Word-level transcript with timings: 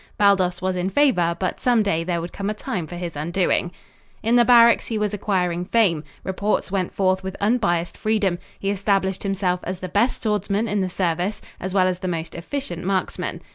Baldos 0.17 0.63
was 0.63 0.75
in 0.75 0.89
favor, 0.89 1.37
but 1.39 1.59
someday 1.59 2.03
there 2.03 2.19
would 2.21 2.33
come 2.33 2.49
a 2.49 2.55
time 2.55 2.87
for 2.87 2.95
his 2.95 3.15
undoing. 3.15 3.71
In 4.23 4.35
the 4.35 4.43
barracks 4.43 4.87
he 4.87 4.97
was 4.97 5.13
acquiring 5.13 5.63
fame. 5.65 6.03
Reports 6.23 6.71
went 6.71 6.91
forth 6.91 7.21
with 7.21 7.37
unbiased 7.39 7.95
freedom. 7.95 8.39
He 8.57 8.71
established 8.71 9.21
himself 9.21 9.59
as 9.63 9.79
the 9.79 9.89
best 9.89 10.23
swordsman 10.23 10.67
in 10.67 10.81
the 10.81 10.89
service, 10.89 11.39
as 11.59 11.75
well 11.75 11.85
as 11.85 11.99
the 11.99 12.07
most 12.07 12.33
efficient 12.33 12.83
marksman. 12.83 13.41